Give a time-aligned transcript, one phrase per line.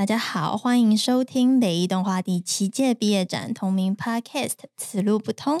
[0.00, 5.58] 大家好，欢迎收听北艺动画第七届毕业展同名 Podcast《此路不通》。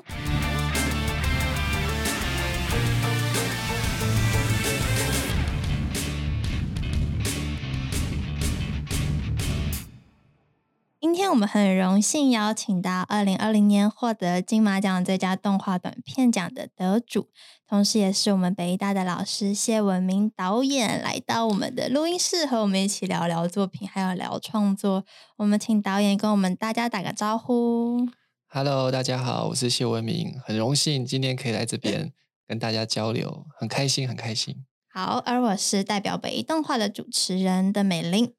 [11.10, 17.30] 今天我们很荣幸邀请到二零二零年获得金马奖最佳动画短片奖的得主，
[17.66, 25.04] 同时也是我们北艺大的老师谢文明导演来到我们的录音室，和我们一起聊聊作品，还有聊创作。
[25.38, 28.06] 我们请导演跟我们大家打个招呼。
[28.46, 32.12] Hello，大家好，我是谢文明，很荣幸今天可以来这边
[32.46, 34.64] 跟大家交流，很开心，很开心。
[34.94, 38.34] 好，而我是代表北艺动画的主持人的美玲。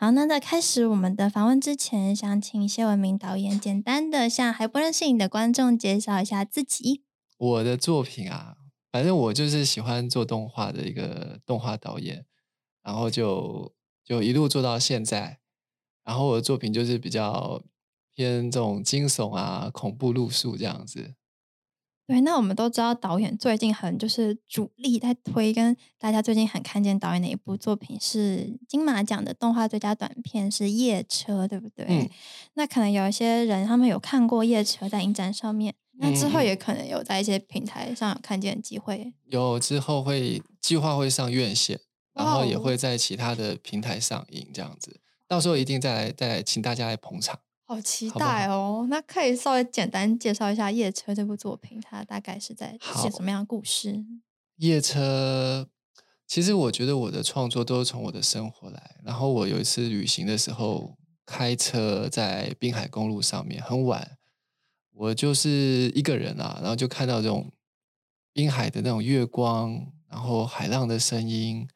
[0.00, 7.04] 好，那在开始我们的访问之前，想请谢文明导演简单的向还不认识你的观众介绍一下自己。
[7.36, 8.56] 我的作品啊，
[8.90, 12.24] 反正我就是喜欢做动画的一个动画导演，
[12.82, 15.40] 然后就就一路做到现在。
[16.02, 17.62] 然后我的作品就是比较
[18.14, 21.14] 偏这种惊悚啊、恐怖路数这样子。
[22.10, 31.86] 对，那我们都知道导演最近很就是主力在推，跟大家最近很看见导演的一部作品是金马奖的动画最佳短片是《夜车》，对不对？
[31.88, 32.10] 嗯。
[32.54, 39.14] 那可能有一些人他们有看过《夜车》在影展上面，那之后也可能有在一些平台上有看见机会。
[39.26, 41.78] 有之后会计划会上院线，
[42.12, 47.38] 然后也会在其他的平台上映这样子，到时候一定再来再来请大家来捧场。
[47.70, 48.84] 好期待哦！
[48.90, 53.92] 那可以稍微简单介绍一下《夜车》这部作品，它大概是在写什么样的故事？
[54.56, 55.68] 《夜车》
[56.26, 58.96] 其实我觉得我的创作都是从我的生活来。
[59.04, 64.18] 然后我有一次旅行的时候，开车在滨海公路上面，很晚，
[64.90, 67.52] 我就是一个人啊，然后就看到这种
[68.32, 71.68] 滨海的那种月光，然后海浪的声音，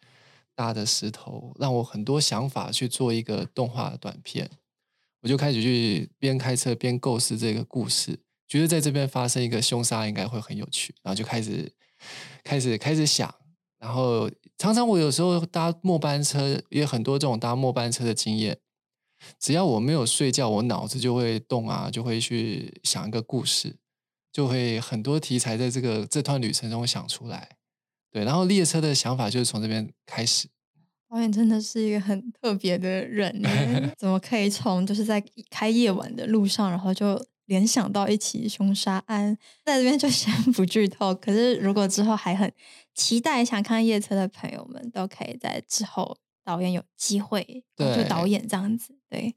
[0.57, 4.51] 大的石头，让我很多想法去做一个动画短片。
[5.25, 11.73] 我就开始去边开车边构思这个故事，觉得在这边发生一个凶杀应该会很有趣，然后就开始
[12.43, 13.35] 开始开始想，
[13.79, 18.59] 然后常常我有时候搭末班车，也很多这种搭末班车的经验，
[19.41, 23.79] 只要我没有睡觉，我脑子就会动啊，就会去想一个故事，
[24.31, 27.57] 就会很多题材在这个这段旅程中想出来，
[28.11, 30.49] 对，然后列车的想法就是从这边开始。
[31.15, 33.41] 导演真的是一个很特别的人，
[33.97, 39.39] 怎么可以从就是在开夜晚的路上，然后就联想到一起凶杀案？
[39.65, 41.15] 在这边就先不剧透。
[41.15, 42.53] 可是如果之后还很
[42.97, 48.99] 期待想看夜车的朋友们，都可以在之后导演有机会就导演这样子。
[49.09, 49.33] 对，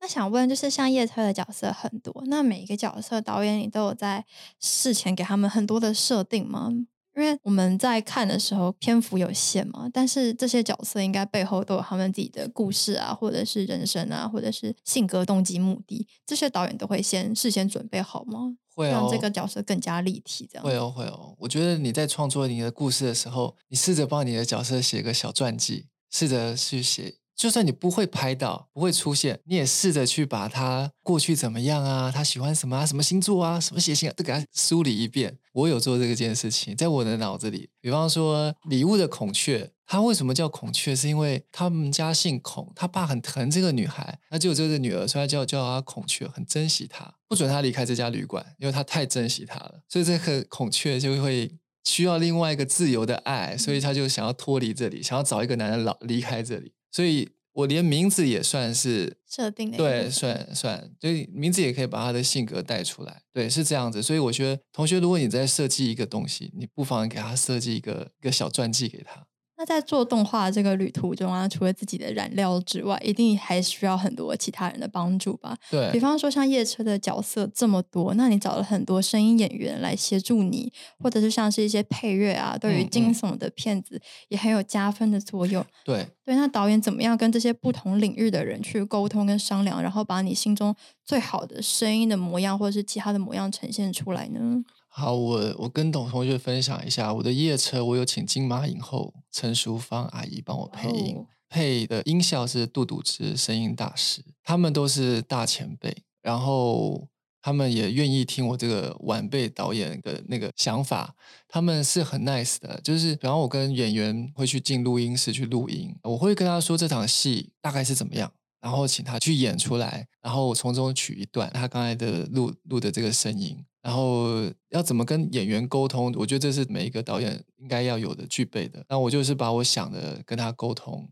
[0.00, 4.24] 那想问就是像夜车的角色很多，那每一个角色导演你都有在
[4.58, 6.72] 事前给他们很多的设定吗？
[7.16, 18.56] 因为我们在看的时候篇幅有限嘛，但是这些角色应该背后都有他们自己的故事啊，或者是人生啊，或者是性格、动机、目的，这些导演都会先事先准备好吗？
[18.74, 21.34] 会让这个角色更加立体，这样会哦会哦。
[21.38, 27.16] 我觉得你在创作你的故事的时候，你试着帮你的角色写个小传记，试着去写。
[27.34, 35.38] 就算你不会拍到，不会出现，你也试着去把他过去怎么样啊，他喜欢什么啊，什么星座啊，什么血型啊，都给他梳理一遍。
[35.52, 37.70] 我有做这个件事情，在我的脑子里。
[37.80, 40.96] 比方说，礼物的孔雀，它为什么叫孔雀？
[40.96, 49.82] 是因为他们家姓孔，他爸很疼这个女孩，那就有这个女儿，所以叫叫她孔雀，很珍惜她，不准她离开这家旅馆，因为他太珍惜她了。
[49.88, 56.72] 所以这个孔雀就会需要另外一个自由的爱，所以他就想要脱离这里，想要找一个男人老离开这里。
[56.90, 64.02] 所以我连名字也算是设定的，对，算算，所以名字也可以把他的性格带出来，对，是这样子。
[64.02, 69.26] 所以我觉得，同学，如果你在设计一个东西，你不妨给他设计一个一个小传记给他。
[69.62, 75.56] 那在做动画这个旅途中啊，除了自己的燃料之外，一定还需要很多其他人的帮助吧？
[75.70, 85.64] 对，比方说像夜车的角色这么多，那你找了很多声音演员来协助你，或者是像是一些配乐啊，对于惊悚的片子也很有加分的作用。
[85.84, 90.74] 对对，那导演怎么样跟这些不同领域的人去沟通跟商量，然后把你心中
[91.04, 94.64] 最好的声音的模样，或者是其他的模样呈现出来呢？
[94.94, 107.08] 好，我我跟董同学分享一下我的夜车，我有请金马影后陈淑芳阿姨帮我配音，配的音效是杜笃之声音大师，他们都是大前辈，然后
[107.40, 111.14] 他们也愿意听我这个晚辈导演的那个想法，
[111.48, 118.30] 他们是很 nice 的，就是比方我跟演员会去进录音室去录音，我会跟他说这场戏大概是怎么样。
[118.60, 126.14] 然后请他去演出来，然后我从中取一段他刚才的录录的这个声音，然后要怎么跟演员沟通？
[126.16, 128.84] 我觉得这是每一个导演应该要有的具备的。
[128.88, 131.10] 那我就是把我想的跟他沟通，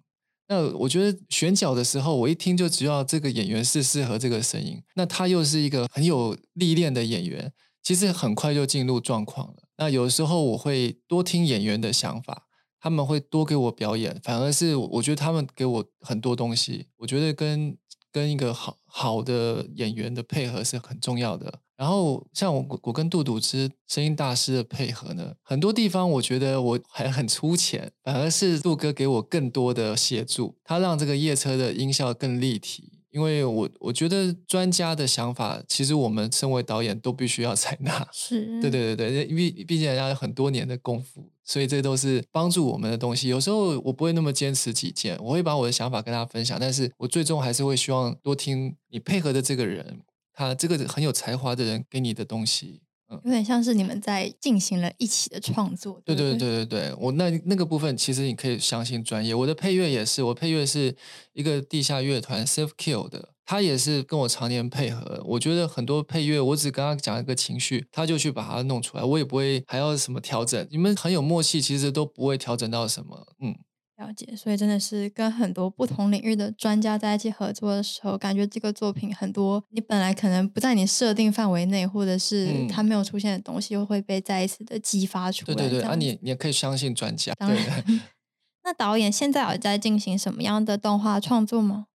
[0.48, 4.82] 那我觉得选角的时候，我一听就知道这个演员是适合这个声音。
[4.94, 7.52] 那他又是一个很有历练的演员，
[7.82, 9.64] 其实很快就进入状况了。
[9.78, 12.46] 那有时候我会多听演员的想法，
[12.80, 16.86] 他们会多给我表演，反而是我觉得他们给我很多东西。
[16.98, 17.76] 我觉得跟
[18.12, 21.60] 跟一个好好的演员的配合是很重要的。
[21.80, 32.92] 然后像我我跟杜杜之声音大师的配合呢，很多地方我觉得我还很粗浅，反而是杜哥给我更多的协助，他让这个夜车的音效更立体。
[33.10, 38.06] 因为我我觉得专家的想法，其实我们身为导演都必须要采纳。
[38.12, 43.28] 是，对对对对，因为毕竟人家有很多年的功夫，所以这都是帮助我们的东西。
[43.28, 50.02] 有时候我不会那么坚持己见，我会把我的想法跟大家分享，但是我最终还是会希望多听你配合的这个人。
[50.32, 56.00] 他这个很有才华的人给你的东西，嗯，有点像是你们在进行了一起的创作。
[56.04, 59.34] 对对对对对，我那那个部分其实你可以相信专业。
[59.34, 60.96] 我的配乐也是，我配乐是
[61.32, 65.22] 一个地下乐团 Safe Kill 的，他也是跟我常年配合。
[65.26, 70.66] 我觉得很多配乐，我只跟他讲一个情绪，他就去把它弄出来，我也不会还要什么调整。
[70.70, 73.54] 你们很有默契，其实都不会调整到什么，嗯。
[74.00, 85.54] 了解，所以真的是跟很多不同领域的专家在一起合作的时候，感觉这个作品很多你本来可能不在你设定范围内，或者是它没有出现的东西，又会被再一次的激发出来。
[85.54, 87.34] 对对对，啊，你你也可以相信专家。
[87.34, 87.84] 当然，
[88.64, 91.86] 那导演现在有在进行什么样的动画创作吗？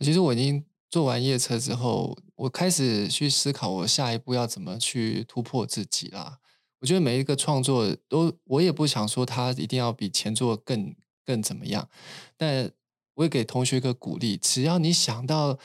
[0.00, 6.38] 其实我已经做完夜车之后，我开始去思考我下一步要怎么去突破自己啦。
[6.80, 10.94] 我觉得每一个创作都，我也不想说它一定要比前作更。
[11.24, 11.88] 更怎么样？
[12.36, 12.70] 但
[13.14, 15.58] 我也给同学一个鼓励：只要你想到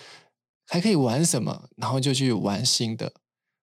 [0.68, 3.14] 还可以玩什么，然后就去玩新的，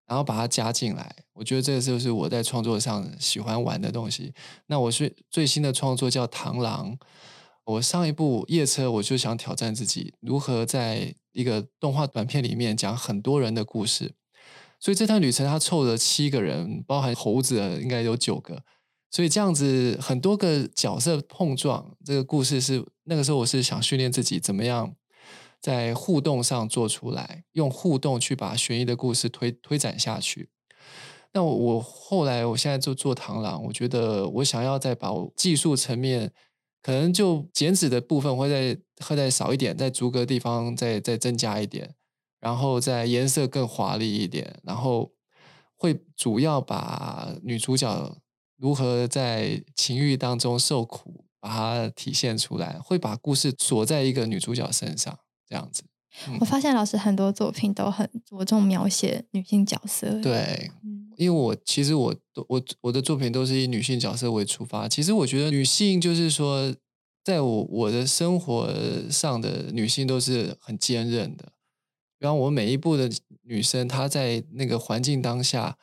[0.07, 1.15] 然后把它加进来。
[1.35, 4.33] 我觉得这就是我在创作上喜欢玩的东西。
[4.67, 6.93] 那我是最新的创作叫《螳螂》，
[7.65, 14.15] 我上一部《夜车》，我就想挑战自己，如何在一个动画短片里面讲很多人的故事。
[14.81, 18.63] 所以这趟旅程，他凑了七个人，包含猴子，应该有九个。
[19.15, 24.93] 所以这样子很多个角色碰撞，这个故事是那个时候我是想训练自己怎么样
[25.61, 30.51] 在互动上做出来，用互动去把悬疑的故事推推展下去。
[31.33, 36.33] 那我我后来我现在就做螳螂，我觉得我想要再把技术层面
[36.83, 38.77] 可能就剪纸的部分会再
[39.07, 41.95] 会再少一点，在逐个地方再再增加一点，
[42.41, 45.13] 然后再颜色更华丽一点，然后
[45.77, 48.17] 会主要把女主角。
[48.65, 55.83] 如何在情欲当中受苦，把它体现出来，会把故事锁在一个女主角身上，这样子。
[56.41, 60.19] 我发现老师很多作品都很着重描写女性角色。
[60.23, 60.71] 对，
[61.19, 62.17] 因为我其实我
[62.49, 64.89] 我我的作品都是以女性角色为出发。
[64.89, 66.75] 其实我觉得女性就是说，
[67.23, 68.73] 在我我的生活
[69.11, 71.53] 上的女性都是很坚韧的。
[72.19, 73.11] 然后我每一部的
[73.43, 75.77] 女生，她在那个环境当下。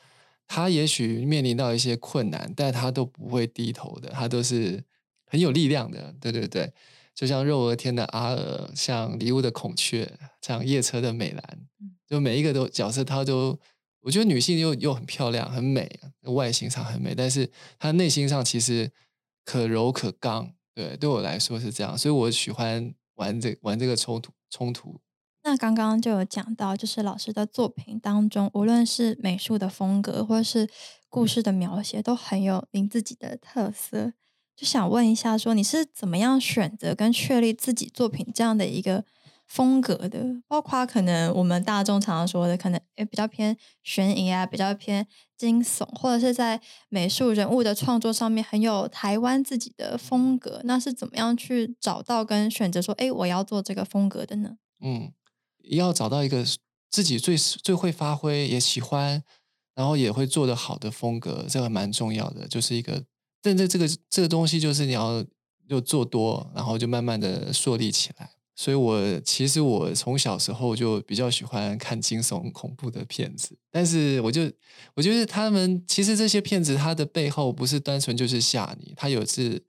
[0.53, 4.83] 他也许面临到一些困难，但他都不会低头的，他都是
[5.25, 6.13] 很有力量的。
[6.19, 6.69] 对对对，
[7.15, 10.11] 就像肉鹅天的阿尔，像礼物的孔雀，
[10.41, 11.59] 像夜车的美兰，
[12.05, 13.57] 就每一个都角色，他都
[14.01, 15.89] 我觉得女性又又很漂亮、很美，
[16.23, 17.49] 外形上很美，但是
[17.79, 18.91] 她内心上其实
[19.45, 20.51] 可柔可刚。
[20.75, 24.99] 对，对我来说是这样，所以我喜欢玩这玩这个冲突冲突。
[25.43, 30.69] 那刚刚就有讲到，就是老师的作品当中，无论是美术的风格，或者是
[31.09, 34.13] 故事的描写，都很有您自己的特色。
[34.55, 39.03] 就想问一下，说你是怎么样选择跟确立自己作品这样的一个
[39.47, 40.23] 风格的？
[40.47, 50.61] 包括可能我们大众常常说的，可能诶比较偏悬疑啊，比较偏惊悚，或者是在美术人物的创作上面很有台湾自己的风格。
[50.65, 54.57] 那是怎么样去找到跟选择说，哎，我要做这个风格的呢？
[54.79, 55.11] 嗯。
[55.63, 56.45] 要找到一个
[56.89, 59.23] 自己最最会发挥、也喜欢，
[59.75, 62.47] 然后也会做得好的风格，这个蛮重要的。
[62.47, 63.03] 就是一个，
[63.41, 65.23] 但这这个这个东西，就是你要
[65.67, 68.29] 就做多，然后就慢慢的树立起来。
[68.55, 74.51] 所以我其实我从小时候就比较喜欢看惊悚恐怖的片子，但是我就
[74.93, 79.63] 我觉得他们其实这些片子它的背后不是单纯就是吓你，它有是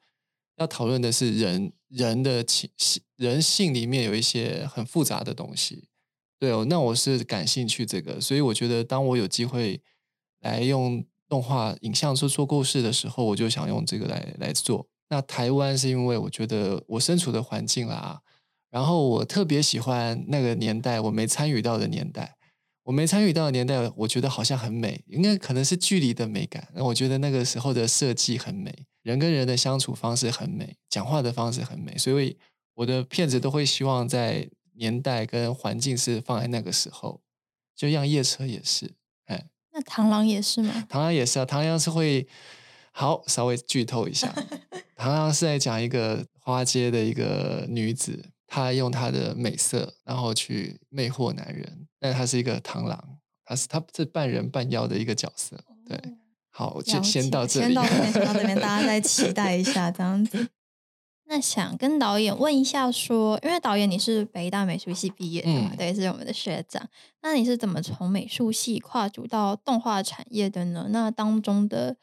[0.57, 1.73] 要讨论的是人。
[1.93, 5.89] 人的情性、人性里面有一些很复杂的东西，
[6.39, 9.81] 对哦，那我是感兴趣这个，所以我觉得当我有机会
[10.41, 14.89] 来用动画影像做做故事的时候，我就想用这个来来做。
[15.11, 18.23] 那台湾是因为我觉得我身处的环境啦，
[18.71, 22.37] 然后我特别喜欢那个年代我没参与到的年代，
[22.85, 26.67] 我没参与到的年代，我觉得好像很美，应该可能是距离的美感。
[26.75, 28.87] 那我觉得那个时候的设计很美。
[29.03, 32.37] 人跟人的相处方式很美，讲话的方式很美，所以
[32.75, 37.21] 我的片子都会希望在年代跟环境是放在那个时候，
[37.77, 38.95] 就像夜车也是，
[39.27, 40.87] 哎，那螳螂也是吗？
[40.89, 42.27] 螳螂也是啊，螳螂是会
[42.93, 44.33] 好稍微剧透一下，
[44.97, 56.01] 螳螂是在讲一个花街的一个女子，她用她的美色，然后去魅惑男人，但她是一个螳螂，她是她是半人半妖的一个角色，对，
[56.53, 60.49] 好，就先到这里，先到这边，先到这边，大家再期 待一下这样子。
[61.25, 66.87] 那想跟导演问一下，说，因为导演你是北大美术系毕业的嘛，对，是我们的学长。
[67.23, 70.89] 那你是怎么从美术系跨足到动画产业的呢？
[70.91, 71.97] 那当中的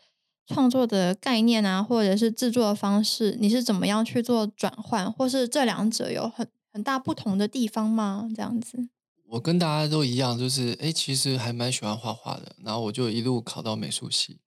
[0.47, 8.27] 创作的概念啊，或者是制作的方式，你是怎么样去做转换，或是这两者有很很大不同的地方吗？
[8.35, 8.89] 这样子，
[9.31, 14.39] 我跟大家都一样，就是哎，其实还蛮喜欢画画的，然后我就一路考到美术系，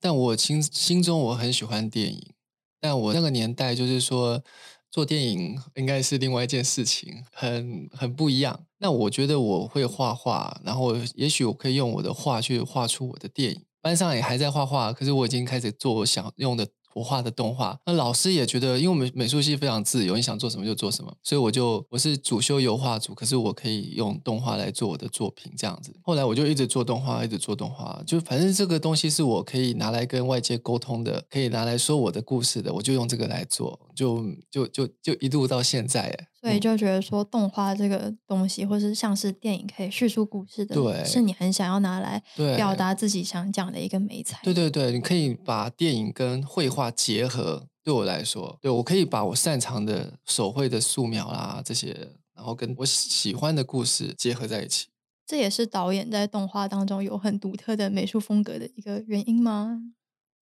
[0.00, 2.32] 但我心心中我很喜欢电影。
[2.80, 4.42] 但我那个年代，就是说
[4.90, 8.64] 做电影应该是另外一件事情，很很不一样。
[8.78, 13.64] 那我觉得我会画画，然后也许我可以用我的画去画出我的电影。
[13.80, 16.66] 班上也还在画画，可是我已经开始做我想用的。
[16.94, 25.94] 我画的动画，那老师也觉得，因为我们美术系非常自由，你想做什么就做什么，所以我就我是主修油画组，可是我可以用动画来做我的作品这样子。
[26.02, 36.28] 后来我就一直做动画，一直做动画，就反正这个东西是我可以拿来跟外界沟通的，可以拿来说我的故事的，我就用这个来做，就就就就一路到现在。
[36.42, 42.20] 所以就觉得说动画这个东西，或是像是电影可以叙述故事的，对，是你很想要拿来
[42.56, 44.40] 表达自己想讲的一个美材。
[44.42, 47.68] 对对对，你可以把电影跟绘画结合。
[47.84, 54.86] 对我来说，对我可以把我擅长的手绘的素描啦这些，然后跟我喜欢的故事结合在一起。
[55.26, 59.80] 这也是导演在动画当中有很独特的美术风格的一个原因吗？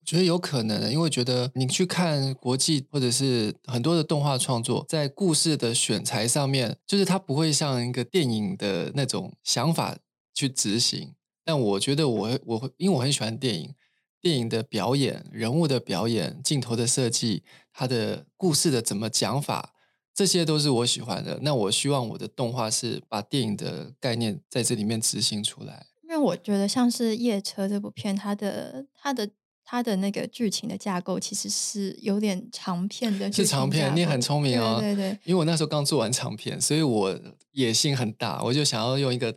[0.01, 9.97] 我觉得有可能，因为觉得你去看国际或者是很多的动画创作，在故事的选材上面，就是它不会像一个电影的那种想法
[10.35, 11.15] 去执行。
[11.45, 13.75] 但我觉得我我会，因为我很喜欢电影，
[14.21, 19.75] 电影的表演、人物的表演、镜头的设计、它的故事的怎么讲法，
[20.13, 21.39] 这些都是我喜欢的。
[21.43, 25.87] 那我希望我的动画是把电影的概念在这里面执行出来。
[26.03, 29.31] 因为我觉得像是《夜车》这部片，它的它的。
[29.71, 33.95] 它的那个剧情的架构其实是有点长片的，是长片。
[33.95, 35.11] 你很聪明哦，对对。
[35.23, 37.17] 因为我那时候刚做完长片，所以我
[37.53, 39.33] 野心很大，我就想要用一个，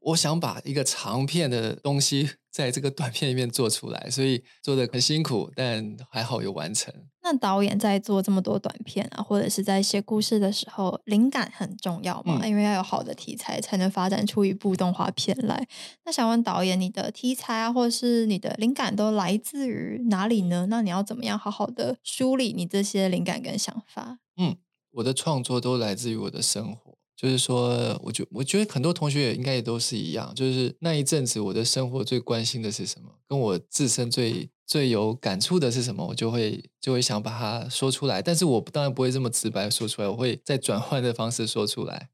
[0.00, 2.30] 我想把一个长片的东西。
[2.58, 6.92] 在这个短片里面做出来，所以做的很辛苦，但还好有完成。
[7.22, 12.44] 那导演在做这么多短片啊，或者是在写故事的时候，灵感很重要嘛？
[12.44, 15.68] 因为要有好的题材，才能发展出一部动画片来。
[16.04, 20.66] 那想问导演，你的题材啊，或者是你的灵感都来自于哪里呢？
[20.68, 24.18] 那你要怎么样好好的梳理你这些灵感跟想法？
[24.36, 24.56] 嗯，
[24.94, 26.87] 我的创作都来自于我的生活。
[27.20, 30.32] 就是说，我觉我觉得很多同学也应该也都是一样。
[30.36, 38.22] 就是那一阵子，我的生活最关心的是什么，跟我自身最最有感触的是什么，我就会就会想把它说出来。
[38.22, 42.08] 但是我当然不会这么直白说出来，我会再转换的方式说出来，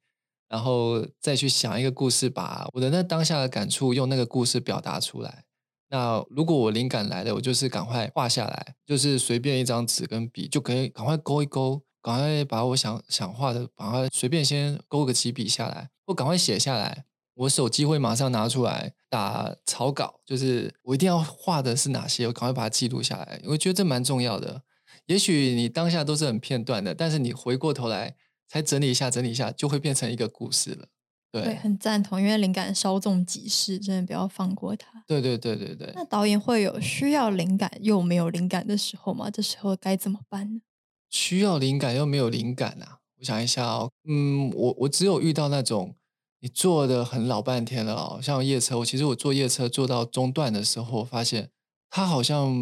[0.49, 5.44] 然后再去想一个故事，把我的那当下的感触用那个故事表达出来。
[5.90, 11.82] 那如果我灵感来了，我就是赶快画下来，就是随便一张纸跟笔就可以赶快勾一勾。
[12.04, 17.06] 赶快把我想想画的，把它随便先勾个几笔下来，或赶快写下来。
[17.32, 23.40] 我手机会马上拿出来打草稿，就是我一定要画的是哪些，我赶快把它记录下来。
[23.46, 24.62] 我觉得这蛮重要的。
[25.06, 28.14] 也许你当下都是很片段的，但是你回过头来
[28.46, 30.87] 才整理一下，整理一下就会变成一个故事了。
[31.32, 35.02] 对，很赞同，因为灵感稍纵即逝，真的不要放过它。
[35.08, 35.90] 对对对对对。
[35.96, 39.28] 那导演会有需要灵感又没有灵感的时候吗？
[39.30, 40.61] 这时候该怎么办呢？
[41.14, 42.99] 需要灵感又没有灵感啊！
[43.21, 45.94] 我想一下哦，嗯，我我只有遇到那种
[46.40, 51.50] 你做的很老半天了哦，像夜车，我其实我坐夜车坐到中段的时候，发现
[51.88, 52.52] 它好像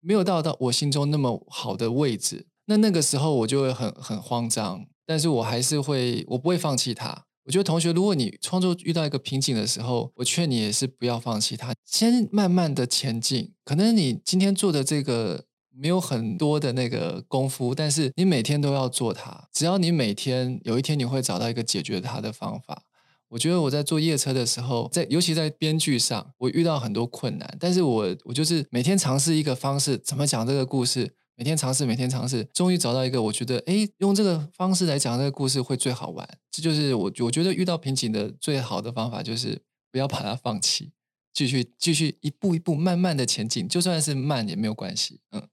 [0.00, 7.26] 没有到到我心中那么好的位置，那那个时候我就会很很慌张，但是我还是会，我不会放弃它。
[7.44, 13.52] 我觉得同学，如果你创作遇到一个瓶颈的时候，我劝你也是不要放弃它，先慢慢的前进。
[13.66, 15.44] 可能你今天做的这个。
[15.74, 19.48] 没有很多的那个功夫，但是你每天都要做它。
[19.52, 22.84] 只要你每天有一天你会找到一个解决它的方法。
[23.28, 36.28] 我觉得我在做夜车的时候，在尤其在编剧上，我遇到很多困难，但是我我就是每天尝试一个方式，怎么讲这个故事，每天尝试，每天尝试，终于找到一个我觉得，哎，用这个方式来讲这个故事会最好玩。
[36.50, 40.92] 这就是我我觉得遇到瓶颈的最好的方法，就是不要把它放弃，
[41.32, 45.48] 继续继续一步一步慢慢的前进，就算是慢也没有关系，嗯。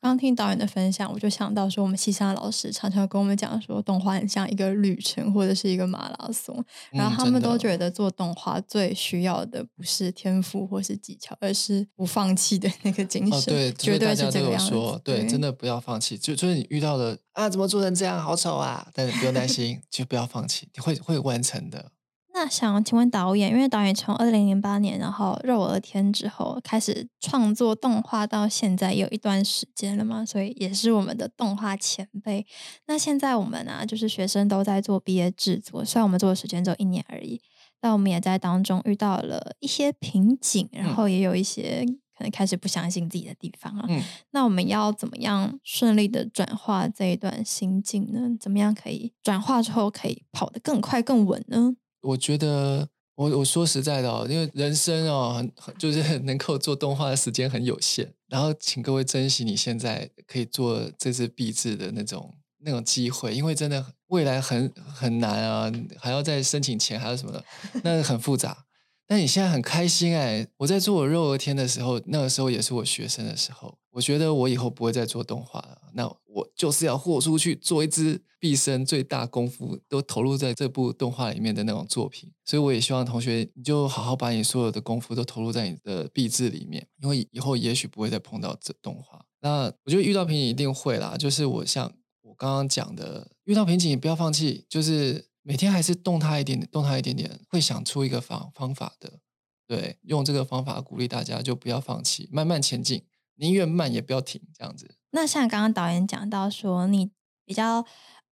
[0.00, 13.52] 刚听导演的分享，我就想到说，我们西山老师常常跟我们讲说，动画很像一个旅程或者是一个马拉松，然后他们都觉得做动画最需要的不是天赋或是技巧，而是不放弃的那个精神。
[13.52, 15.00] 对，绝对是这个样子。
[15.02, 16.16] 对，真的不要放弃。
[16.16, 18.88] 就就是你遇到了啊，怎么做成这样，好丑啊！
[18.94, 21.90] 但是不用担心，就不要放弃，你会会完成的。
[22.38, 32.46] 那想请问导演，因为导演从二零零八年，然后《肉鹅天》之后开始创作动画，到现在有一段时间了嘛，所以也是我们的动画前辈。
[32.86, 37.40] 那现在我们啊，就是学生都在做毕业制作，虽然我们做的时间只有一年而已，
[37.80, 41.84] 但我们也在当中遇到了一些瓶颈，然后也有一些
[42.16, 43.88] 可能开始不相信自己的地方啊。
[44.30, 48.36] 那我们要怎么样顺利的转化这一段心境呢？
[48.38, 51.74] 怎么样可以转化之后可以跑得更快更稳呢？
[52.00, 67.44] 我觉得，我我说实在的哦，因为人生哦，很很就是能够做动画的时间很有限，然后请各位珍惜你现在可以做这支壁纸的那种那种机会，因为真的未来很很难啊，还要再申请钱，还有什么的，
[67.82, 68.64] 那很复杂。
[69.10, 70.46] 但你现在很开心哎！
[70.58, 73.78] 我在做我肉鹅天的时候，那个时候也是我学生的时候。
[73.98, 82.30] 我觉得我以后不会再做动画了，那我就是要豁出去做一支毕生最大功夫都投入在这部动画里面的那种作品。
[82.44, 89.24] 所以我也希望同学，你就好好把你所有的功夫都投入在你的毕制里面，因为以后也许不会再碰到这动画。
[89.40, 95.26] 那我觉得遇到瓶颈一定会啦，就是我像我刚刚讲的，遇到瓶颈不要放弃，就是。
[95.42, 99.20] 每天还是动它一点点，动它一点点，会想出一个方方法的。
[99.66, 103.02] 对，用这个方法鼓励大家，就不要放弃，慢慢前进，
[103.38, 104.94] 宁愿慢也不要停，这样子。
[105.10, 107.10] 那像刚刚导演讲到说，你
[107.44, 107.84] 比较，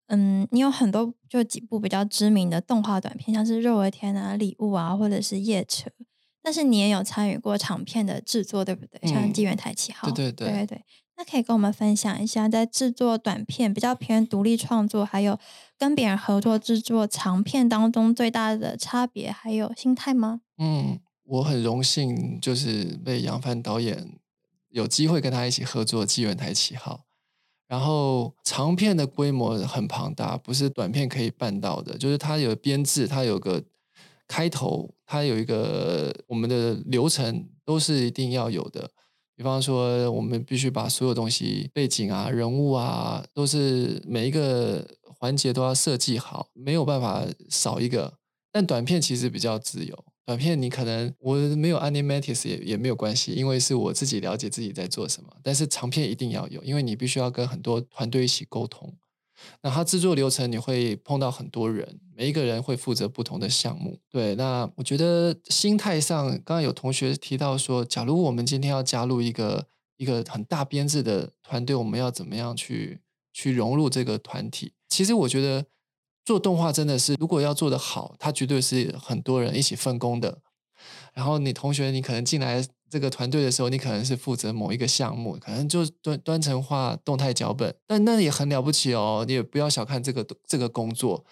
[0.07, 5.89] 嗯，你有很多就几部比较知名的动画短片，像是《肉为天》啊、《礼物》啊，或者是《夜车》，
[6.43, 9.09] 但是你也有参与过长片的制作，对不对？
[9.09, 10.07] 像《纪元台七号》。
[10.13, 10.83] 对对对对。
[11.19, 15.39] 那可以跟我们分享一下，在制作短片比较偏独立创作，还有
[15.75, 20.41] 跟别人合作制作长片当中最大的差别，还有心态吗？
[20.59, 24.19] 嗯，我很荣幸，就是被杨帆导演
[24.77, 26.93] 有机会跟他一起合作《纪元台七号》，
[27.67, 33.63] 然后长片的规模很庞大，不是短片可以办到的，就是它有编制，它有个
[34.27, 38.91] 开头，它有一个我们的流程都是一定要有的。
[39.35, 44.87] 比方说，我们必须把所有东西、背景啊、人物啊，都是每一个
[45.19, 48.13] 环节都要设计好，没有办法少一个。
[48.51, 55.29] 但短片其实比较自由，短片你可能我没有 animatics 也也没有关系，因为是我自己了解自己在做什么。
[55.41, 58.93] 但是长片一定要有，因为你必须要跟很多团队一起沟通。
[59.61, 63.97] 那它制作流程你会碰到很多人，每一个人会负责不同的项目。
[64.11, 72.99] 对，那我觉得心态上，刚刚有同学提到说，假如我们今天要加入一个一个很大编制的团队，我们要怎么样去
[73.31, 74.73] 去融入这个团体？
[74.89, 75.65] 其实我觉得
[76.27, 80.39] 做动画真的是，如果要做得好，它绝对是很多人一起分工的。
[81.13, 82.63] 然后你同学，你可能进来。
[82.89, 89.25] 这个团队的时候，你可能是负责某一个项目，可能就端端成画动态脚本，但那也很了不起哦。
[89.27, 91.25] 你也不要小看这个这个工作，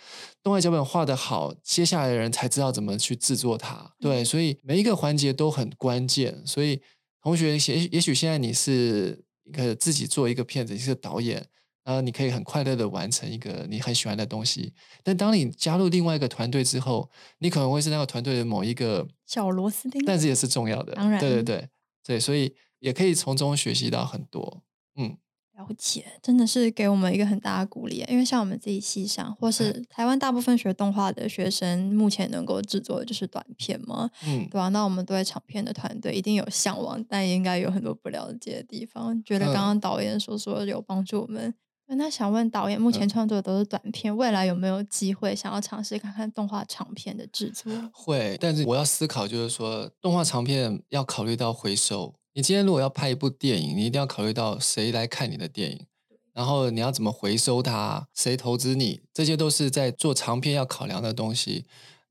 [0.43, 3.89] 动态脚本画得好，接下来的人才知道怎么去制作它。
[4.01, 6.45] 对，所以每一个环节都很关键。
[6.45, 6.81] 所以
[7.23, 11.47] 同学，也也许现在你是一个自己做一个片子，你是导演。
[11.85, 20.93] 然后你可以很快乐的完成一个你很喜欢的东西，但当你加入另外一个团队之后，你可能会是那个团队的某一个小螺丝钉，但是也是重要的。
[20.95, 21.69] 当然，对对对
[22.03, 24.63] 对，所以也可以从中学习到很多。
[24.95, 25.15] 嗯，
[25.57, 28.03] 了解，真的是给我们一个很大的鼓励。
[28.09, 34.69] 因为像我们自己系上，或是 台湾大部分学动画的学生，目前能够制作的就是短片嘛，嗯，对吧？
[34.69, 39.23] 那我们对长片的团队一定有向往，但应该有很多不了解的地方。
[39.23, 41.53] 觉得刚刚导演说说有帮助我们。
[41.87, 47.71] 那想问导演，目前创作的都是短片，未来有没有机会想要尝试看看动画长片的制作？
[47.93, 52.13] 会，但是我要思考，就是说动画长片要考虑到回收。
[52.33, 55.85] 你今天如果要拍一部电影，你一定要考虑到谁来看你的电影，
[56.33, 61.65] 然后你要怎么回收它，谁投资你，这些都是在做长片要考量的东西。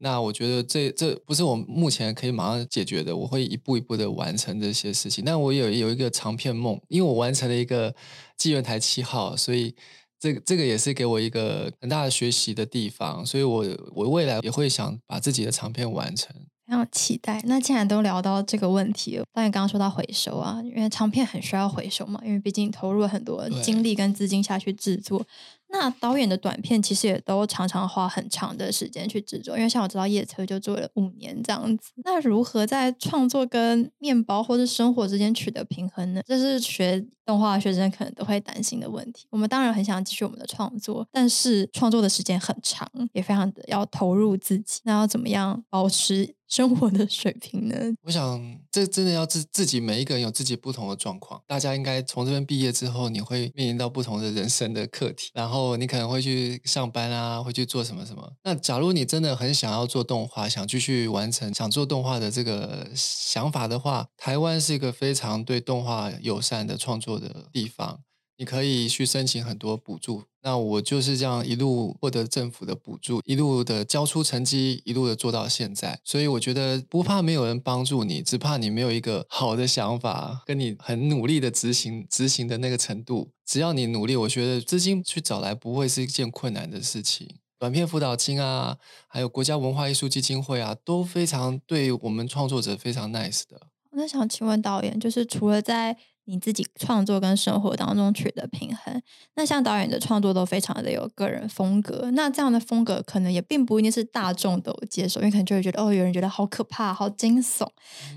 [0.05, 5.25] 那我觉得这这不是我目前可以马上解决的，我会一步一步的完成这些事情。
[5.25, 7.95] 但我有有一个长片梦，因为我完成了一个
[8.37, 9.75] 纪元台七号，所以
[10.21, 13.25] 这个这个也是给我一个很大的学习的地方。
[13.25, 13.65] 所以我
[13.95, 16.37] 我未来也会想把自己的长片完成。
[16.67, 17.41] 非常期待。
[17.45, 25.27] 那既然都聊到这个问题了，当然刚刚说到回收啊，因为长片很需要回收嘛，因为毕竟投入了很多精力跟资金下去制作。
[25.69, 31.91] 那导演的短片其实也都常常花很长的时间去制作，因为像我知道夜车就做了五年这样子。
[32.05, 36.23] 那如何在创作跟面包或者生活之间取得平衡呢？
[36.25, 39.27] 这是学动画学生可能都会担心的问题。
[39.31, 44.81] 我们当然很想继续我们的创作，但是创作的时间很长，也非常的要投入自己。
[44.85, 46.37] 那要怎么样保持？
[46.55, 47.75] 生活的水平呢？
[48.07, 48.41] 我想，
[48.71, 51.43] 这真的要自自己每一个人有自己不同的状况。
[51.49, 58.31] 大家应该从这边毕业之后，你会面临到不同的人生的课题，然后你可能会去上班啊，会去做什么什么。
[58.45, 67.99] 那假如你真的很想要做动画，想继续完成想做动画的这个想法的话，台湾是一个非常对动画友善的创作的地方。
[68.37, 76.01] 你可以去申请很多补助，那我就是这样一路获得政府的补助，一路的交出成绩，一路的做到现在。
[76.05, 83.31] 所以我觉得不怕没有人帮助你，只怕你没有一个好的想法，跟你很努力的执行执行的那个程度。
[83.47, 87.37] 只要你努力，我觉得资金去找来不会是一件困难的事情。
[87.59, 93.69] 短片辅导金啊，还有国家文化艺术基金会啊，都非常对我们创作者非常 nice 的。
[93.93, 99.03] 那想请问导演，就是除了在你自己创作跟生活当中取得平衡，
[99.35, 107.69] 那像导演的创作都非常的有个人风格，那这样的风格可能也并不一定是大众都接受，因为可能就会觉得哦，有人觉得好可怕、好惊悚。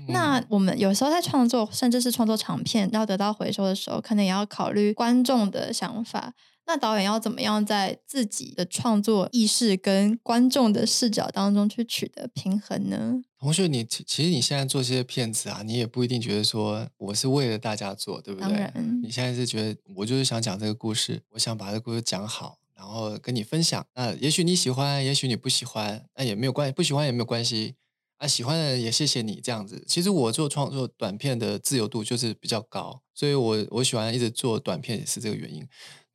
[0.08, 6.32] 那我们有时候在创作，甚至是创作长片要得到回收的时候，可能也要考虑观众的想法。
[6.68, 13.22] 那导演要怎么样在自己的创作意识跟观众的视角当中去取得平衡呢？
[13.40, 18.70] 同学，你其实你现在做这些片子啊，你也不一定觉得说我是为了大家做，对不对？
[19.02, 23.86] 你现在是觉得我就是想讲这个故事，我想把这个故事讲好，然后跟你分享。
[23.94, 27.76] 那也许你喜欢，也许你不喜欢，那也没有关系，不喜欢也没有关系。
[28.18, 29.82] 啊，喜欢的人也谢谢你这样子。
[29.86, 35.64] 其实我做创作短片的自由度就是比较高，所以我我喜欢一直做短片也是这个原因。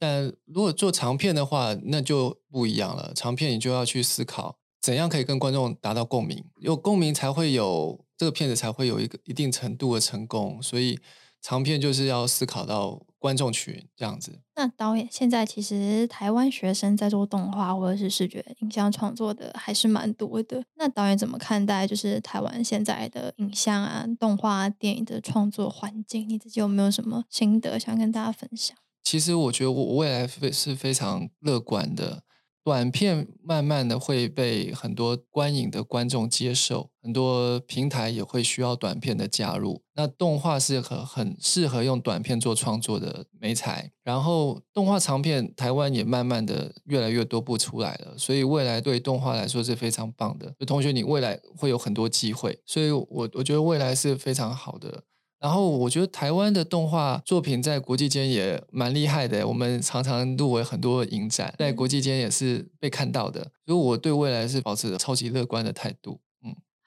[0.03, 3.13] 但如果做长片的话，那就不一样了。
[3.15, 10.61] 长片你就要去思考，怎样可以跟观众达到共鸣，有共鸣才会有这个片子才会有一个一定程度的成功。
[10.61, 10.99] 所以
[11.41, 14.41] 长片就是要思考到观众群这样子。
[14.57, 20.61] 那导演现在其实台湾学生在做动画或者是视觉影像创作的还是蛮多的。
[20.75, 26.27] 那导演怎么看待就是台湾现在的影像啊、动画、电影的创作环境？
[26.27, 28.75] 你自己有没有什么心得想跟大家分享？
[29.03, 32.23] 其实我觉得我未来非是非常乐观的。
[32.65, 39.81] 短片慢慢的会被很多观影的观众接受，很多平台也会需要短片的加入。
[39.95, 43.91] 那动画是很很适合用短片做创作的美材。
[44.01, 50.55] 然后动画长片台湾也慢慢的越来越多部出来了，所以未来对动画来说是非常棒的。
[50.57, 55.03] 就同学，你未来会有很多机会，所以我我觉得未来是非常好的。
[55.43, 66.21] 然后我觉得台湾的动画作品在国际间也蛮厉害的，我们常常入围很多影展，在国际间也是被看到的，所以我对未来是保持着超级乐观的态度。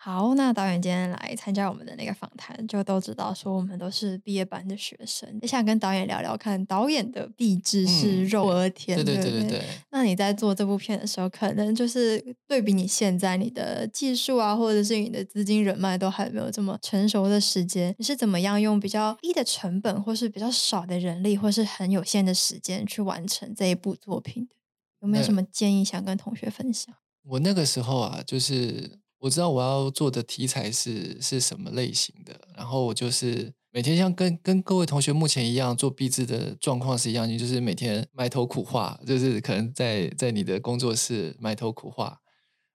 [0.06, 9.64] 好，那导演今天来参加我们的那个访谈，就都知道说我们都是毕业班的学生，也想跟导演聊聊看，导演的壁纸是肉而甜，对对对对对。
[9.90, 24.54] 那你在做这部片的时候，可能就是对比你现在你的技术啊，或者是你的资金人脉都还没有这么成熟的时间，你是怎么样用比较低的成本，或是比较少的人力，或是很有限的时间去完成这一部作品的？
[25.00, 26.94] 有没有什么建议想跟同学分享？
[27.24, 29.00] 我那个时候啊，就是。
[29.26, 42.20] 我知道我要做的题材是是什么类型的，然后我就是每天像跟跟各位同学目前一样做壁纸的状况是一样，你就是每天埋头苦画，就是可能在在你的工作室埋头苦画。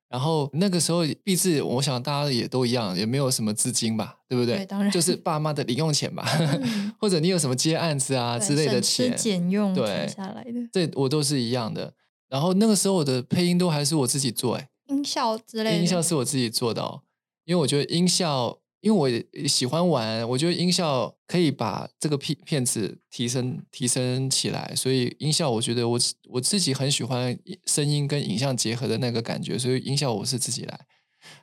[0.09, 4.57] 然后那个时候壁纸，我想大家也都一样，也没有什么资金吧，对不对？
[4.57, 6.27] 对，当然就是爸妈的零用钱吧，
[6.99, 11.93] 或者你有什么接案子啊之类的钱，俭用对下来的，这我都是一样的。
[12.27, 14.67] 然后那个时候我的配音都还是我自己做，哎。
[14.91, 17.01] 音效之类的，音效是我自己做的哦，
[17.45, 25.99] 因为我觉得音效，因为我喜欢玩，我觉得音效可以把这个片片子提升提升起来，所以音效我觉得我
[26.29, 30.85] 我自己很喜欢声音跟影像结合的那个感觉，所以音效我是自己来，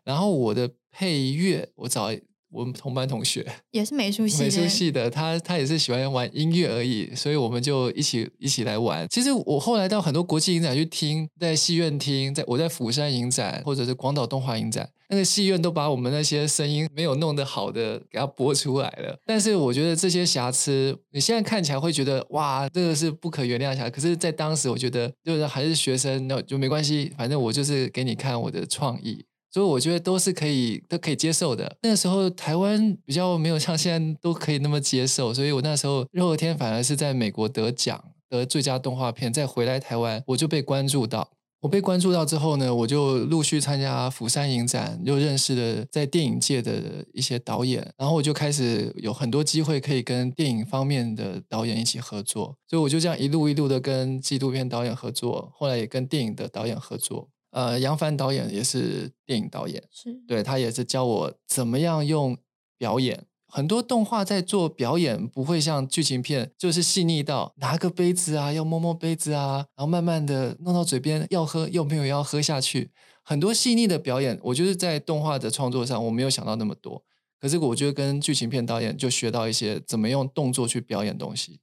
[0.05, 2.11] 然后我的配乐我找。
[2.51, 9.07] 我们同班同学也是美术系，美术系的，他他也是喜欢玩音乐而已，所以我们就一起一起来玩。
[9.09, 19.19] 其实我后来到很多国际影展去听，在戏院听，在我在釜山影展或者是广岛动画影展，那个戏院都把我们那些声音没有弄得好的给它播出来了。
[19.27, 23.91] 但是我觉得这些瑕疵，你现在看起来会觉得哇，这个是不可原谅瑕。
[23.91, 29.25] 可是，在当时我觉得就是还是学生，那就没关系，反正我就是给你看我的创意。
[29.51, 31.77] 所以我觉得都是可以都可以接受的。
[31.83, 41.31] 那个时候台湾比较没有像现在都可以那么接受，所以我那时候《肉和天》反而是在美国得奖得最佳动画片，再回来台湾我就被关注到。
[41.61, 57.29] 我被关注到之后呢，我就陆续参加釜山影展，又认识了在电影界的一些导演，然后我就开始有很多机会可以跟电影方面的导演一起合作，所以我就这样一路一路的跟纪录片导演合作，后来也跟电影的导演合作。
[57.51, 62.37] 呃，杨凡导演也是电影导演，是对他也是教我怎么样用
[62.77, 63.27] 表演。
[63.51, 72.91] 很多动画在做表演，不会像剧情片，就是细腻到拿个杯子啊，要摸摸杯子啊，然后慢慢的弄到嘴边要喝，又没有要喝下去。
[73.23, 77.03] 很多细腻的表演，我就是在动画的创作上，我没有想到那么多。
[77.41, 81.61] 可是我觉得跟剧情片导演就学到一些怎么用动作去表演东西。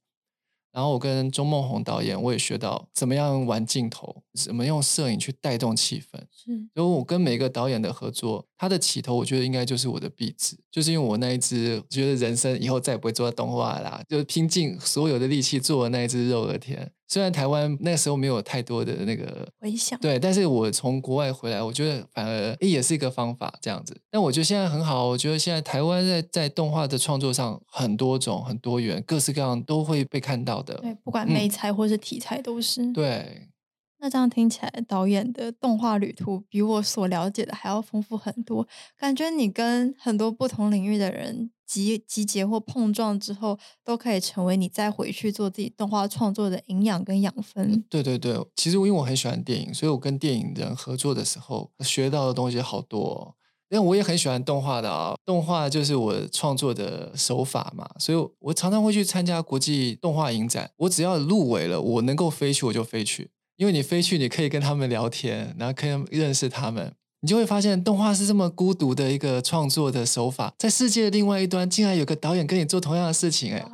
[0.75, 6.19] 然后我跟钟梦宏导演，我也学到怎么样玩镜头，怎么用摄影去带动气氛。
[6.29, 16.91] 是，所以我跟每个导演的合作，他的起头，我觉得应该就是我的壁纸，就是因为我那一只觉得人生以后再也不会做动画啦，就是拼尽所有的力气做那一只肉鹅田。
[17.07, 23.95] 虽然台湾那时候没有太多的那个回响，对，但是我从国外回来，我觉得反而也是一个方法这样子。
[24.09, 30.75] 但我觉得现在很好，我觉得现在台湾在在动画的创作上很多种、很多元、各式各样都会被看到的。
[30.75, 32.91] 对，不管美材或是题材都是。
[32.91, 33.49] 对。
[33.97, 38.67] 那这样听起来，导演的动画旅途比我所了解的还要丰富很多。
[38.97, 47.83] 感觉你跟很多不同领域的人集集结或碰撞之后，都可以成为你再回去做自己动画创作的营养跟养分。
[47.89, 53.35] 对对对，其实因为我很喜欢电影，所以我跟电影人合作的时候，学到的东西好多。
[53.71, 60.69] 因为我也很喜欢动画的啊，动画就是我创作的手法嘛，所以我常常会去参加国际动画影展。
[60.77, 63.31] 我只要入围了，我能够飞去，我就飞去。
[63.57, 66.93] 因为你飞去，你可以跟他们聊天，然后可以认识他们，
[67.25, 73.65] 你就会发现动画是这么孤独的一个创作的手法，在世界的另外一端，竟然有个导演跟你做同样的事情，哎，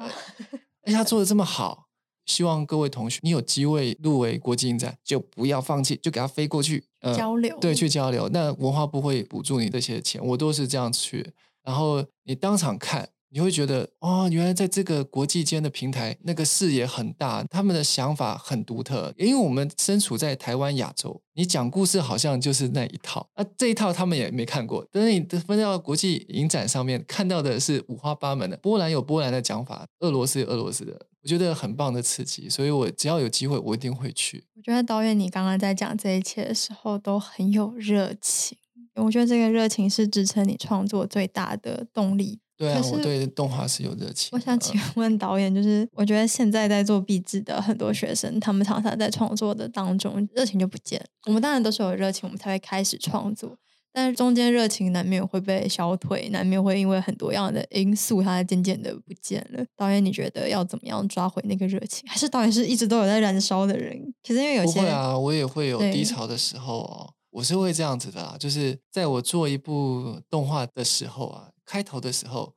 [0.84, 1.88] 而且他做的这么好。
[2.26, 8.30] 希望各位同学，你有机会入围国际影展，就不要放弃，就给他飞过去交流，对，去交流。
[8.30, 13.10] 那文化部会补助你这些钱，我都是这样去，然后你当场看。
[13.34, 19.14] 你会觉得哦，原来在这个国际间的平台，那个视野很大，他们的想法很独特。
[19.18, 24.86] 因为我们身处在台湾亚洲，你讲故事好像就是那一套，那这一套他们也没看过。
[24.92, 30.92] 等你分到国际影展上面看到的是五花八门的，波兰有波兰的讲法，俄罗斯有俄罗斯的，
[31.24, 32.50] 我觉得很棒的刺激。
[32.50, 34.44] 所以我只要有机会，我一定会去。
[34.58, 38.58] 我觉得导演你刚刚在讲这一切的时候都很有热情，
[38.96, 42.40] 我觉得这个热情是支撑你创作最大的动力。
[42.62, 44.30] 对啊，我对动画是有热情。
[44.34, 51.04] 我想请问 导演，就是我觉得现在在做壁纸的很多学生，他们常常在创作的当中热情就不见。
[51.26, 53.58] 我们当然都是有热情，我们才会开始创作，
[53.92, 59.66] 但是中间热情难免会被消退，难免会因为很多样的因素，它渐渐的不见了。
[59.76, 62.08] 导演，你觉得要怎么样抓回那个热情？
[62.08, 64.14] 还是导演是一直都有在燃烧的人？
[64.22, 67.14] 其实因为有些会啊，我也会有低潮的时候哦。
[67.32, 71.48] 我是会这样子的，就是在我做一部动画的时候啊。
[71.72, 72.54] 开头的时候，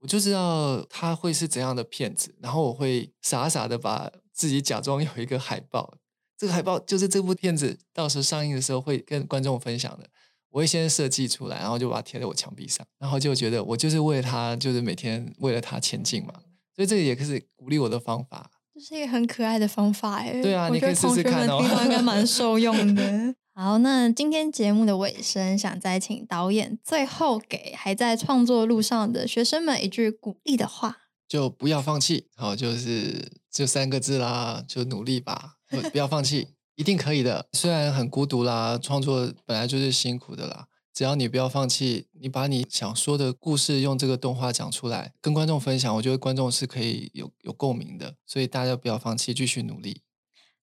[0.00, 5.94] 我就知道他会是怎样的骗子，然后我会傻傻的把自己假装有一个海报，
[6.36, 10.06] 这个海报就是这部片子到时候上映的时候会跟观众分享的。
[10.50, 16.34] 我会先设计出来，然后就把它贴在我墙壁上，然后就觉得我就是为了他，就是每天为了他前进嘛。
[16.74, 20.42] 所以这个也是鼓励我的方法，这是一个很可爱的方法哎。
[20.42, 23.34] 对啊，你可以试试看哦，应该蛮受用的。
[23.62, 30.96] 好，那今天节目的尾声，想再请导演最后给还在创作路上的学生们一句鼓励的话：
[31.28, 32.28] 就不要放弃。
[32.36, 35.56] 好，就是这三个字啦，就努力吧，
[35.92, 37.50] 不要放弃，一定可以的。
[37.52, 48.14] 虽然很孤独啦，创作本来就是辛苦的啦，只要你不要放弃，你把你想说的故事用这个动画讲出来，跟观众分享，我觉得观众是可以有有共鸣的。
[48.24, 50.00] 所以大家不要放弃，继续努力。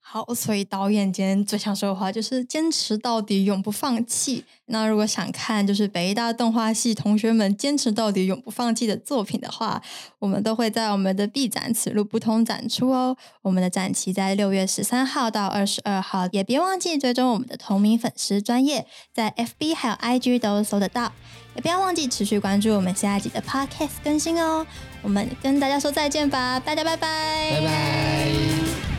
[0.09, 4.45] 好，所以导演今天最想说的话就是坚持到底，永不放弃。
[4.67, 9.81] 那如果想看就是北大动画系同学们坚持到底、永不放弃的作品的话，
[10.19, 13.17] 我们都会在我们的 B 展此路不通展出哦。
[13.41, 21.11] 我们的展期在六月十三号到二十二号，也别忘记追踪我们的同名粉丝专业，在 FB 还有 IG 都搜得到。
[21.53, 24.65] 也不要忘记持续关注我们下一集的 Podcast 更新哦。
[25.01, 28.96] 我们跟大家说再见吧，大家拜拜，拜拜。